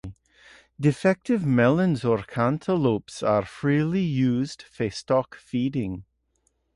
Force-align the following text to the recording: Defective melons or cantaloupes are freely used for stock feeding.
Defective 0.79 1.45
melons 1.45 2.03
or 2.03 2.23
cantaloupes 2.23 3.21
are 3.21 3.45
freely 3.45 4.01
used 4.01 4.63
for 4.63 4.89
stock 4.89 5.35
feeding. 5.35 6.05